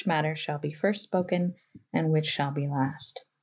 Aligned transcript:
ter 0.03 0.33
shalbe 0.33 0.73
fyrst 0.75 0.97
spoken 1.03 1.53
& 1.75 1.93
whiche 1.93 2.25
shalbe 2.35 2.67
last. 2.67 3.23